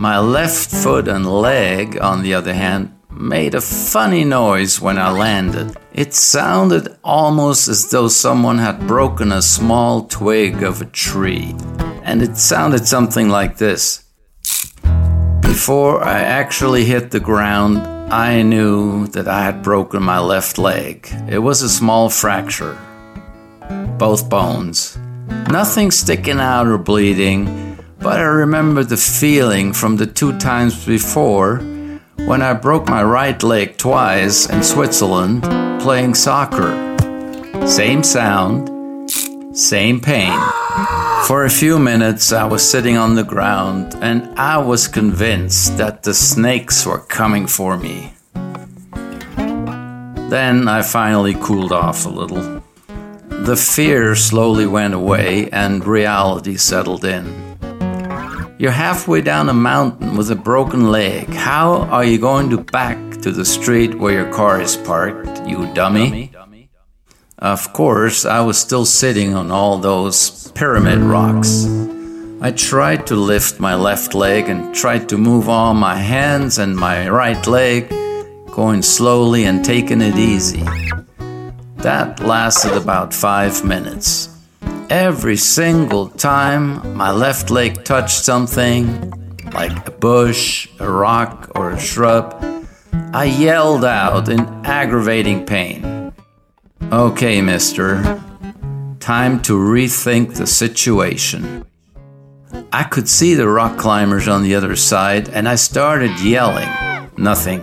My 0.00 0.18
left 0.18 0.70
foot 0.70 1.08
and 1.08 1.30
leg, 1.30 2.00
on 2.00 2.22
the 2.22 2.32
other 2.32 2.54
hand, 2.54 2.98
made 3.10 3.54
a 3.54 3.60
funny 3.60 4.24
noise 4.24 4.80
when 4.80 4.96
I 4.96 5.10
landed. 5.10 5.76
It 5.92 6.14
sounded 6.14 6.96
almost 7.04 7.68
as 7.68 7.90
though 7.90 8.08
someone 8.08 8.56
had 8.56 8.86
broken 8.86 9.30
a 9.30 9.42
small 9.42 10.04
twig 10.04 10.62
of 10.62 10.80
a 10.80 10.86
tree, 10.86 11.54
and 12.02 12.22
it 12.22 12.38
sounded 12.38 12.86
something 12.86 13.28
like 13.28 13.58
this. 13.58 14.04
Before 15.42 16.02
I 16.02 16.20
actually 16.20 16.86
hit 16.86 17.10
the 17.10 17.20
ground, 17.20 17.86
I 18.10 18.40
knew 18.40 19.06
that 19.08 19.28
I 19.28 19.44
had 19.44 19.62
broken 19.62 20.02
my 20.02 20.18
left 20.18 20.56
leg. 20.56 21.08
It 21.28 21.40
was 21.40 21.60
a 21.60 21.68
small 21.68 22.08
fracture, 22.08 22.78
both 23.98 24.30
bones. 24.30 24.96
Nothing 25.50 25.90
sticking 25.90 26.40
out 26.40 26.68
or 26.68 26.78
bleeding, 26.78 27.69
but 28.00 28.18
I 28.18 28.22
remember 28.22 28.82
the 28.82 28.96
feeling 28.96 29.72
from 29.72 29.96
the 29.96 30.06
two 30.06 30.38
times 30.38 30.86
before 30.86 31.58
when 32.16 32.40
I 32.40 32.54
broke 32.54 32.88
my 32.88 33.02
right 33.02 33.40
leg 33.42 33.76
twice 33.76 34.48
in 34.48 34.62
Switzerland 34.62 35.42
playing 35.82 36.14
soccer. 36.14 36.70
Same 37.66 38.02
sound, 38.02 39.10
same 39.56 40.00
pain. 40.00 40.38
For 41.26 41.44
a 41.44 41.50
few 41.50 41.78
minutes, 41.78 42.32
I 42.32 42.44
was 42.44 42.68
sitting 42.68 42.96
on 42.96 43.14
the 43.14 43.24
ground 43.24 43.94
and 44.00 44.38
I 44.38 44.56
was 44.58 44.88
convinced 44.88 45.76
that 45.76 46.02
the 46.02 46.14
snakes 46.14 46.86
were 46.86 47.00
coming 47.00 47.46
for 47.46 47.76
me. 47.76 48.14
Then 50.30 50.68
I 50.68 50.82
finally 50.82 51.34
cooled 51.34 51.72
off 51.72 52.06
a 52.06 52.08
little. 52.08 52.62
The 53.28 53.56
fear 53.56 54.14
slowly 54.14 54.66
went 54.66 54.94
away 54.94 55.50
and 55.50 55.84
reality 55.84 56.56
settled 56.56 57.04
in. 57.04 57.49
You're 58.60 58.72
halfway 58.72 59.22
down 59.22 59.48
a 59.48 59.54
mountain 59.54 60.18
with 60.18 60.30
a 60.30 60.34
broken 60.34 60.90
leg. 60.90 61.26
How 61.28 61.84
are 61.84 62.04
you 62.04 62.18
going 62.18 62.50
to 62.50 62.58
back 62.58 62.98
to 63.22 63.32
the 63.32 63.46
street 63.46 63.94
where 63.94 64.12
your 64.12 64.30
car 64.30 64.60
is 64.60 64.76
parked, 64.76 65.48
you 65.48 65.72
dummy? 65.72 66.30
Of 67.38 67.72
course, 67.72 68.26
I 68.26 68.42
was 68.42 68.58
still 68.58 68.84
sitting 68.84 69.34
on 69.34 69.50
all 69.50 69.78
those 69.78 70.52
pyramid 70.52 70.98
rocks. 70.98 71.64
I 72.42 72.50
tried 72.50 73.06
to 73.06 73.16
lift 73.16 73.60
my 73.60 73.76
left 73.76 74.14
leg 74.14 74.50
and 74.50 74.74
tried 74.74 75.08
to 75.08 75.16
move 75.16 75.48
all 75.48 75.72
my 75.72 75.96
hands 75.96 76.58
and 76.58 76.76
my 76.76 77.08
right 77.08 77.46
leg, 77.46 77.88
going 78.52 78.82
slowly 78.82 79.46
and 79.46 79.64
taking 79.64 80.02
it 80.02 80.18
easy. 80.18 80.66
That 81.76 82.20
lasted 82.20 82.76
about 82.76 83.14
five 83.14 83.64
minutes. 83.64 84.28
Every 84.90 85.36
single 85.36 86.08
time 86.08 86.96
my 86.96 87.12
left 87.12 87.48
leg 87.48 87.84
touched 87.84 88.24
something, 88.24 89.12
like 89.54 89.86
a 89.86 89.92
bush, 89.92 90.68
a 90.80 90.90
rock, 90.90 91.48
or 91.54 91.70
a 91.70 91.78
shrub, 91.78 92.34
I 93.14 93.26
yelled 93.26 93.84
out 93.84 94.28
in 94.28 94.40
aggravating 94.66 95.46
pain. 95.46 96.12
Okay, 96.90 97.40
mister, 97.40 98.20
time 98.98 99.40
to 99.42 99.52
rethink 99.52 100.34
the 100.34 100.48
situation. 100.48 101.64
I 102.72 102.82
could 102.82 103.08
see 103.08 103.34
the 103.34 103.46
rock 103.46 103.78
climbers 103.78 104.26
on 104.26 104.42
the 104.42 104.56
other 104.56 104.74
side, 104.74 105.28
and 105.28 105.48
I 105.48 105.54
started 105.54 106.18
yelling. 106.18 106.68
Nothing. 107.16 107.62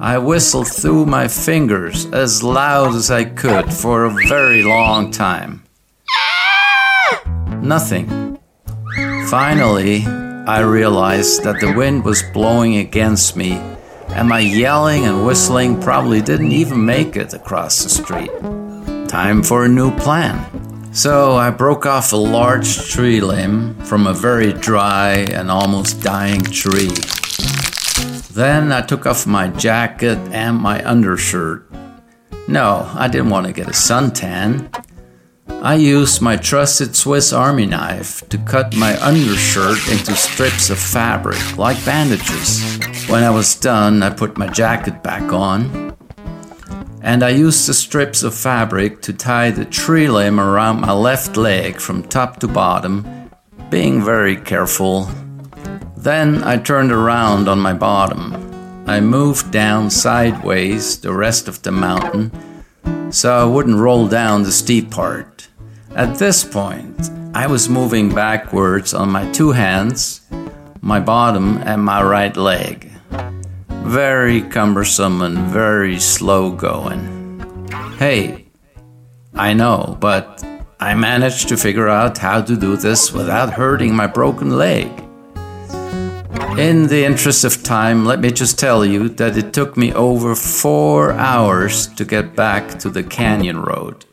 I 0.00 0.16
whistled 0.16 0.68
through 0.68 1.04
my 1.04 1.28
fingers 1.28 2.06
as 2.06 2.42
loud 2.42 2.94
as 2.94 3.10
I 3.10 3.24
could 3.26 3.70
for 3.70 4.06
a 4.06 4.16
very 4.28 4.62
long 4.62 5.10
time. 5.10 5.64
Nothing. 7.62 8.38
Finally, 9.28 10.04
I 10.46 10.60
realized 10.60 11.44
that 11.44 11.60
the 11.60 11.72
wind 11.72 12.04
was 12.04 12.22
blowing 12.32 12.76
against 12.76 13.36
me, 13.36 13.52
and 14.08 14.28
my 14.28 14.40
yelling 14.40 15.06
and 15.06 15.24
whistling 15.24 15.80
probably 15.80 16.20
didn't 16.20 16.52
even 16.52 16.84
make 16.84 17.16
it 17.16 17.32
across 17.32 17.82
the 17.82 17.88
street. 17.88 18.32
Time 19.08 19.42
for 19.42 19.64
a 19.64 19.68
new 19.68 19.90
plan. 19.96 20.92
So 20.92 21.36
I 21.36 21.50
broke 21.50 21.86
off 21.86 22.12
a 22.12 22.16
large 22.16 22.90
tree 22.90 23.20
limb 23.20 23.74
from 23.84 24.06
a 24.06 24.12
very 24.12 24.52
dry 24.52 25.24
and 25.30 25.50
almost 25.50 26.02
dying 26.02 26.42
tree. 26.42 26.90
Then 28.32 28.72
I 28.72 28.82
took 28.82 29.06
off 29.06 29.26
my 29.26 29.48
jacket 29.48 30.18
and 30.32 30.58
my 30.58 30.84
undershirt. 30.84 31.70
No, 32.48 32.90
I 32.94 33.08
didn't 33.08 33.30
want 33.30 33.46
to 33.46 33.52
get 33.52 33.68
a 33.68 33.72
suntan. 33.72 34.68
I 35.48 35.74
used 35.74 36.20
my 36.20 36.36
trusted 36.36 36.94
Swiss 36.96 37.32
Army 37.32 37.66
knife 37.66 38.28
to 38.28 38.38
cut 38.38 38.76
my 38.76 39.00
undershirt 39.00 39.78
into 39.90 40.14
strips 40.14 40.70
of 40.70 40.78
fabric, 40.78 41.56
like 41.56 41.84
bandages. 41.84 42.78
When 43.08 43.22
I 43.22 43.30
was 43.30 43.54
done, 43.54 44.02
I 44.02 44.10
put 44.10 44.38
my 44.38 44.48
jacket 44.48 45.02
back 45.02 45.32
on. 45.32 45.96
and 47.02 47.24
I 47.24 47.30
used 47.30 47.66
the 47.66 47.74
strips 47.74 48.22
of 48.22 48.32
fabric 48.34 49.02
to 49.02 49.12
tie 49.12 49.50
the 49.50 49.64
tree 49.64 50.08
limb 50.08 50.38
around 50.38 50.80
my 50.80 50.92
left 50.92 51.36
leg 51.36 51.80
from 51.80 52.04
top 52.04 52.38
to 52.40 52.48
bottom, 52.48 53.30
being 53.70 54.04
very 54.04 54.36
careful. 54.36 55.10
Then 55.96 56.44
I 56.44 56.58
turned 56.58 56.92
around 56.92 57.48
on 57.48 57.58
my 57.58 57.72
bottom. 57.72 58.34
I 58.86 59.00
moved 59.00 59.50
down 59.50 59.90
sideways 59.90 61.00
the 61.00 61.12
rest 61.12 61.48
of 61.48 61.62
the 61.62 61.72
mountain 61.72 62.30
so 63.10 63.34
I 63.34 63.44
wouldn't 63.44 63.78
roll 63.78 64.08
down 64.08 64.42
the 64.42 64.52
steep 64.52 64.90
part. 64.90 65.48
At 65.94 66.18
this 66.18 66.44
point, 66.44 67.10
I 67.34 67.46
was 67.46 67.68
moving 67.68 68.14
backwards 68.14 68.94
on 68.94 69.10
my 69.10 69.30
two 69.32 69.52
hands, 69.52 70.22
my 70.80 71.00
bottom, 71.00 71.58
and 71.58 71.84
my 71.84 72.02
right 72.02 72.36
leg. 72.36 72.90
Very 73.68 74.42
cumbersome 74.42 75.22
and 75.22 75.38
very 75.48 75.98
slow 75.98 76.50
going. 76.50 77.68
Hey, 77.98 78.46
I 79.34 79.54
know, 79.54 79.96
but 80.00 80.44
I 80.80 80.94
managed 80.94 81.48
to 81.48 81.56
figure 81.56 81.88
out 81.88 82.18
how 82.18 82.42
to 82.42 82.56
do 82.56 82.76
this 82.76 83.12
without 83.12 83.52
hurting 83.52 83.94
my 83.94 84.06
broken 84.06 84.56
leg. 84.56 85.01
In 86.58 86.88
the 86.88 87.04
interest 87.04 87.44
of 87.44 87.62
time, 87.62 88.04
let 88.04 88.20
me 88.20 88.30
just 88.30 88.58
tell 88.58 88.84
you 88.84 89.08
that 89.08 89.36
it 89.38 89.54
took 89.54 89.76
me 89.76 89.92
over 89.94 90.34
four 90.34 91.12
hours 91.12 91.86
to 91.94 92.04
get 92.04 92.36
back 92.36 92.78
to 92.80 92.90
the 92.90 93.02
canyon 93.02 93.60
road. 93.60 94.04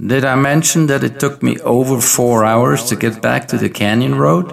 Did 0.00 0.24
I 0.24 0.36
mention 0.36 0.86
that 0.86 1.04
it 1.04 1.20
took 1.20 1.42
me 1.42 1.58
over 1.60 2.00
four 2.00 2.44
hours 2.44 2.84
to 2.84 2.96
get 2.96 3.20
back 3.20 3.46
to 3.48 3.58
the 3.58 3.68
canyon 3.68 4.14
road? 4.14 4.46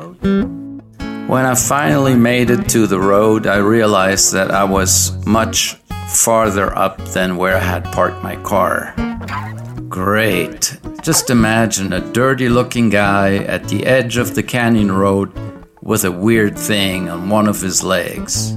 When 1.27 1.45
I 1.45 1.55
finally 1.55 2.15
made 2.15 2.49
it 2.49 2.67
to 2.69 2.87
the 2.87 2.99
road, 2.99 3.47
I 3.47 3.57
realized 3.57 4.33
that 4.33 4.51
I 4.51 4.65
was 4.65 5.13
much 5.25 5.75
farther 6.09 6.77
up 6.77 6.97
than 7.13 7.37
where 7.37 7.55
I 7.55 7.59
had 7.59 7.85
parked 7.85 8.21
my 8.21 8.35
car. 8.43 8.93
Great. 9.87 10.77
Just 11.01 11.29
imagine 11.29 11.93
a 11.93 12.11
dirty 12.11 12.49
looking 12.49 12.89
guy 12.89 13.37
at 13.37 13.69
the 13.69 13.85
edge 13.85 14.17
of 14.17 14.35
the 14.35 14.43
canyon 14.43 14.91
road 14.91 15.31
with 15.81 16.05
a 16.05 16.11
weird 16.11 16.57
thing 16.57 17.09
on 17.09 17.29
one 17.29 17.47
of 17.47 17.61
his 17.61 17.83
legs. 17.83 18.55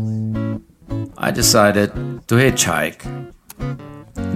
I 1.16 1.30
decided 1.30 1.92
to 2.28 2.34
hitchhike. 2.34 3.32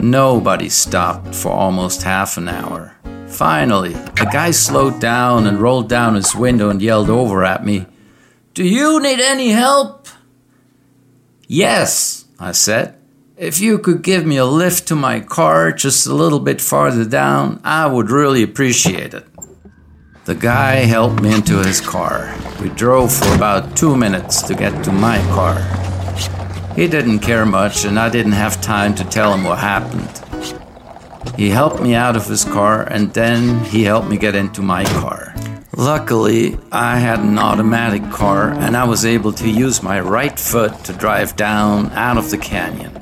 Nobody 0.03 0.69
stopped 0.69 1.35
for 1.35 1.51
almost 1.51 2.03
half 2.03 2.37
an 2.37 2.49
hour. 2.49 2.97
Finally, 3.29 3.95
a 3.95 4.27
guy 4.33 4.51
slowed 4.51 5.01
down 5.01 5.47
and 5.47 5.61
rolled 5.61 5.89
down 5.89 6.15
his 6.15 6.35
window 6.35 6.71
and 6.71 6.81
yelled 6.81 7.11
over 7.11 7.45
at 7.45 7.65
me, 7.65 7.87
Do 8.55 8.65
you 8.65 9.01
need 9.01 9.21
any 9.21 9.51
help? 9.51 10.09
Yes, 11.47 12.25
I 12.41 12.53
said. 12.53 12.97
If 13.37 13.61
you 13.61 13.79
could 13.79 14.03
give 14.03 14.27
me 14.27 14.37
a 14.37 14.45
lift 14.45 14.89
to 14.89 14.97
my 14.97 15.21
car 15.21 15.71
just 15.71 16.07
a 16.07 16.15
little 16.15 16.41
bit 16.41 16.61
farther 16.61 17.05
down, 17.05 17.61
I 17.63 17.87
would 17.87 18.11
really 18.11 18.43
appreciate 18.43 19.15
it. 19.15 19.28
The 20.29 20.35
guy 20.35 20.85
helped 20.85 21.23
me 21.23 21.35
into 21.35 21.57
his 21.63 21.81
car. 21.81 22.37
We 22.61 22.69
drove 22.69 23.11
for 23.11 23.35
about 23.35 23.75
two 23.79 23.97
minutes 23.97 24.43
to 24.43 24.55
get 24.55 24.85
to 24.85 24.93
my 24.93 25.17
car. 25.33 25.59
He 26.77 26.87
didn't 26.87 27.21
care 27.21 27.47
much, 27.47 27.87
and 27.87 27.99
I 27.99 28.11
didn't 28.11 28.33
have 28.33 28.61
time 28.61 28.95
to 28.97 29.05
tell 29.05 29.33
him 29.33 29.45
what 29.45 29.57
happened. 29.57 30.21
He 31.35 31.49
helped 31.49 31.81
me 31.81 31.95
out 31.95 32.15
of 32.15 32.27
his 32.27 32.45
car, 32.45 32.83
and 32.83 33.15
then 33.15 33.65
he 33.65 33.85
helped 33.85 34.11
me 34.11 34.19
get 34.19 34.35
into 34.35 34.61
my 34.61 34.85
car. 35.01 35.35
Luckily, 35.75 36.59
I 36.71 36.99
had 36.99 37.21
an 37.21 37.39
automatic 37.39 38.03
car, 38.11 38.51
and 38.51 38.77
I 38.77 38.85
was 38.85 39.07
able 39.07 39.33
to 39.33 39.49
use 39.49 39.83
my 39.83 39.99
right 39.99 40.39
foot 40.39 40.85
to 40.85 40.93
drive 40.93 41.37
down 41.37 41.91
out 41.93 42.19
of 42.19 42.31
the 42.31 42.37
canyon. 42.37 42.95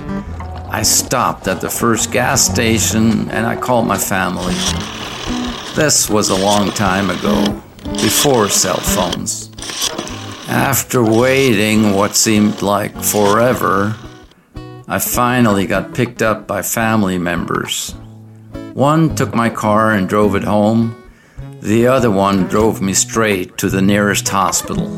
I 0.70 0.84
stopped 0.84 1.48
at 1.48 1.60
the 1.60 1.70
first 1.70 2.12
gas 2.12 2.46
station 2.46 3.28
and 3.30 3.46
I 3.46 3.56
called 3.56 3.88
my 3.88 3.98
family. 3.98 4.54
This 5.76 6.08
was 6.08 6.30
a 6.30 6.34
long 6.34 6.70
time 6.70 7.10
ago, 7.10 7.62
before 8.00 8.48
cell 8.48 8.78
phones. 8.78 9.50
After 10.48 11.04
waiting 11.04 11.92
what 11.92 12.16
seemed 12.16 12.62
like 12.62 12.96
forever, 13.02 13.94
I 14.88 14.98
finally 14.98 15.66
got 15.66 15.92
picked 15.92 16.22
up 16.22 16.46
by 16.46 16.62
family 16.62 17.18
members. 17.18 17.90
One 18.72 19.14
took 19.14 19.34
my 19.34 19.50
car 19.50 19.92
and 19.92 20.08
drove 20.08 20.34
it 20.34 20.44
home. 20.44 20.96
The 21.60 21.86
other 21.88 22.10
one 22.10 22.44
drove 22.44 22.80
me 22.80 22.94
straight 22.94 23.58
to 23.58 23.68
the 23.68 23.82
nearest 23.82 24.26
hospital. 24.30 24.88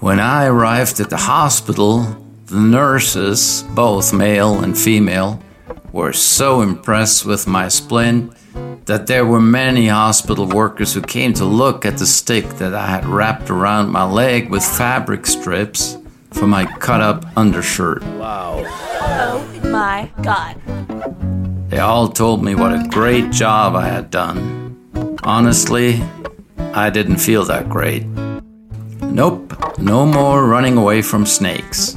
When 0.00 0.20
I 0.20 0.44
arrived 0.44 1.00
at 1.00 1.08
the 1.08 1.16
hospital, 1.16 2.02
the 2.44 2.60
nurses, 2.60 3.64
both 3.70 4.12
male 4.12 4.60
and 4.60 4.76
female, 4.76 5.42
were 5.90 6.12
so 6.12 6.60
impressed 6.60 7.24
with 7.24 7.46
my 7.46 7.68
splint 7.68 8.34
that 8.86 9.06
there 9.06 9.24
were 9.24 9.40
many 9.40 9.88
hospital 9.88 10.46
workers 10.46 10.94
who 10.94 11.02
came 11.02 11.32
to 11.34 11.44
look 11.44 11.86
at 11.86 11.98
the 11.98 12.06
stick 12.06 12.44
that 12.58 12.74
I 12.74 12.86
had 12.86 13.06
wrapped 13.06 13.50
around 13.50 13.90
my 13.90 14.04
leg 14.04 14.50
with 14.50 14.64
fabric 14.64 15.26
strips 15.26 15.98
for 16.32 16.46
my 16.46 16.64
cut 16.64 17.00
up 17.00 17.24
undershirt. 17.36 18.02
Wow. 18.02 18.64
Oh 18.66 19.60
my 19.64 20.10
god. 20.22 20.60
They 21.70 21.78
all 21.78 22.08
told 22.08 22.44
me 22.44 22.54
what 22.54 22.72
a 22.72 22.88
great 22.88 23.30
job 23.30 23.74
I 23.74 23.86
had 23.86 24.10
done. 24.10 25.18
Honestly, 25.22 26.02
I 26.58 26.90
didn't 26.90 27.18
feel 27.18 27.44
that 27.44 27.68
great. 27.68 28.04
Nope, 29.00 29.78
no 29.78 30.06
more 30.06 30.46
running 30.46 30.76
away 30.76 31.02
from 31.02 31.26
snakes. 31.26 31.96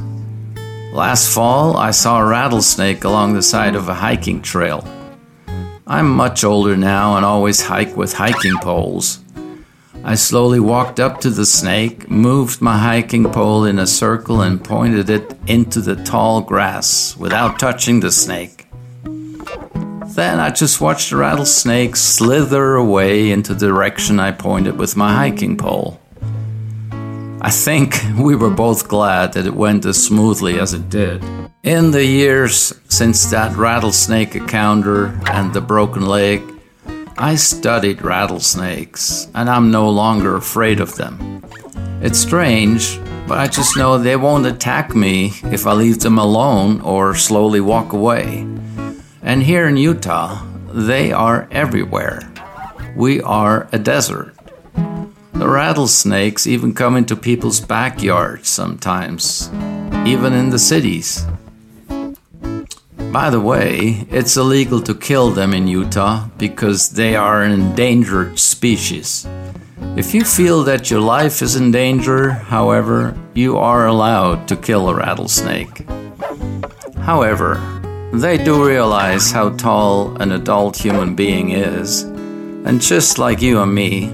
Last 0.94 1.34
fall, 1.34 1.76
I 1.78 1.92
saw 1.92 2.20
a 2.22 2.26
rattlesnake 2.26 3.04
along 3.04 3.34
the 3.34 3.42
side 3.42 3.76
of 3.76 3.90
a 3.90 3.94
hiking 3.94 4.42
trail. 4.42 4.88
I'm 5.88 6.10
much 6.10 6.44
older 6.44 6.76
now 6.76 7.16
and 7.16 7.24
always 7.24 7.62
hike 7.62 7.96
with 7.96 8.14
hiking 8.14 8.58
poles. 8.64 9.20
I 10.04 10.16
slowly 10.16 10.60
walked 10.60 11.00
up 11.00 11.22
to 11.22 11.30
the 11.30 11.46
snake, 11.46 12.10
moved 12.10 12.60
my 12.60 12.80
hiking 12.80 13.26
pole 13.32 13.66
in 13.66 13.78
a 13.78 13.86
circle, 13.86 14.42
and 14.42 14.64
pointed 14.64 15.12
it 15.12 15.38
into 15.46 15.82
the 15.82 15.96
tall 15.96 16.42
grass 16.42 17.16
without 17.18 17.60
touching 17.60 18.00
the 18.00 18.12
snake. 18.12 18.68
Then 19.04 20.40
I 20.40 20.50
just 20.50 20.82
watched 20.82 21.12
the 21.12 21.18
rattlesnake 21.18 21.96
slither 21.96 22.74
away 22.74 23.30
into 23.30 23.54
the 23.54 23.68
direction 23.68 24.20
I 24.20 24.32
pointed 24.32 24.80
with 24.80 24.98
my 24.98 25.14
hiking 25.14 25.56
pole. 25.56 26.00
I 27.42 27.52
think 27.52 28.02
we 28.18 28.36
were 28.36 28.50
both 28.50 28.88
glad 28.88 29.34
that 29.34 29.46
it 29.46 29.54
went 29.54 29.86
as 29.86 30.04
smoothly 30.04 30.60
as 30.60 30.74
it 30.74 30.90
did. 30.90 31.24
In 31.66 31.90
the 31.90 32.06
years 32.06 32.80
since 32.90 33.32
that 33.32 33.58
rattlesnake 33.58 34.36
encounter 34.36 35.20
and 35.32 35.52
the 35.52 35.62
broken 35.62 36.06
leg, 36.06 36.44
I 37.18 37.34
studied 37.38 38.04
rattlesnakes 38.04 39.28
and 39.34 39.50
I'm 39.50 39.72
no 39.72 39.90
longer 39.90 40.36
afraid 40.36 40.80
of 40.80 40.94
them. 40.94 41.44
It's 42.04 42.20
strange, 42.20 43.00
but 43.28 43.40
I 43.40 43.48
just 43.48 43.78
know 43.78 43.98
they 43.98 44.16
won't 44.16 44.46
attack 44.46 44.94
me 44.94 45.32
if 45.46 45.66
I 45.66 45.74
leave 45.74 46.02
them 46.02 46.20
alone 46.20 46.82
or 46.82 47.16
slowly 47.16 47.62
walk 47.62 47.94
away. 47.94 48.46
And 49.24 49.42
here 49.42 49.68
in 49.68 49.76
Utah, 49.76 50.46
they 50.72 51.12
are 51.12 51.48
everywhere. 51.50 52.32
We 52.96 53.22
are 53.22 53.68
a 53.72 53.80
desert. 53.80 54.36
The 55.34 55.50
rattlesnakes 55.50 56.46
even 56.46 56.76
come 56.76 56.96
into 56.96 57.16
people's 57.16 57.60
backyards 57.60 58.50
sometimes, 58.50 59.50
even 60.06 60.32
in 60.34 60.52
the 60.52 60.60
cities. 60.60 61.26
By 63.16 63.30
the 63.30 63.40
way, 63.40 64.06
it's 64.12 64.36
illegal 64.36 64.82
to 64.82 64.94
kill 64.94 65.30
them 65.30 65.54
in 65.54 65.70
Utah 65.70 66.28
because 66.38 66.90
they 66.90 67.16
are 67.16 67.44
an 67.44 67.54
endangered 67.54 68.38
species. 68.38 69.26
If 69.96 70.14
you 70.14 70.26
feel 70.26 70.64
that 70.64 70.92
your 70.92 71.00
life 71.00 71.42
is 71.42 71.56
in 71.56 71.72
danger, 71.72 72.32
however, 72.32 73.18
you 73.34 73.58
are 73.58 73.88
allowed 73.88 74.50
to 74.50 74.58
kill 74.58 74.90
a 74.90 74.94
rattlesnake. 74.94 75.88
However, 76.98 77.56
they 78.12 78.38
do 78.38 78.68
realize 78.68 79.32
how 79.32 79.52
tall 79.52 80.22
an 80.22 80.34
adult 80.34 80.76
human 80.76 81.16
being 81.16 81.52
is, 81.52 82.02
and 82.02 82.82
just 82.82 83.18
like 83.18 83.42
you 83.42 83.62
and 83.62 83.74
me, 83.74 84.12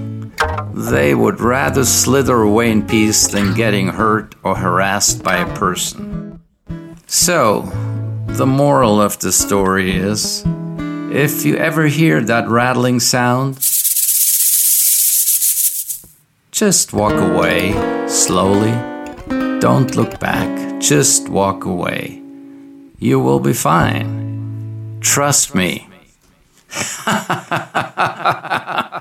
they 0.74 1.16
would 1.16 1.40
rather 1.40 1.84
slither 1.84 2.42
away 2.42 2.70
in 2.70 2.86
peace 2.86 3.26
than 3.26 3.54
getting 3.54 3.88
hurt 3.88 4.36
or 4.44 4.54
harassed 4.54 5.24
by 5.24 5.38
a 5.38 5.56
person. 5.56 6.40
So, 7.08 7.68
the 8.36 8.46
moral 8.46 9.00
of 9.00 9.18
the 9.18 9.30
story 9.30 9.94
is 9.94 10.42
if 11.12 11.44
you 11.44 11.56
ever 11.56 11.86
hear 11.86 12.22
that 12.22 12.48
rattling 12.48 12.98
sound, 12.98 13.56
just 16.50 16.94
walk 16.94 17.12
away 17.12 17.72
slowly. 18.08 18.72
Don't 19.60 19.94
look 19.94 20.18
back, 20.18 20.80
just 20.80 21.28
walk 21.28 21.66
away. 21.66 22.22
You 22.98 23.20
will 23.20 23.40
be 23.40 23.52
fine. 23.52 24.98
Trust 25.00 25.54
me. 25.54 25.88